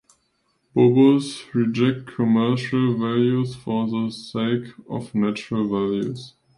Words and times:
Bobos 0.75 1.45
reject 1.53 2.07
"commercial" 2.15 2.95
values 2.95 3.53
for 3.55 3.85
the 3.85 4.09
sake 4.09 4.73
of 4.89 5.13
"natural" 5.13 5.67
values. 5.67 6.33